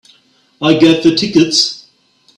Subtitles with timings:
[0.59, 1.85] I'll get the tickets.